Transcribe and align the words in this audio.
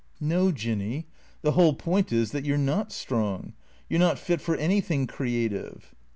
"No, 0.33 0.51
Jinny, 0.51 1.05
the 1.43 1.51
whole 1.51 1.75
point 1.75 2.11
is 2.11 2.31
that 2.31 2.43
you 2.43 2.55
're 2.55 2.57
not 2.57 2.91
strong. 2.91 3.53
You 3.87 3.97
're 3.97 3.99
not 3.99 4.17
fit 4.17 4.41
for 4.41 4.55
anything 4.55 5.05
creative." 5.05 5.93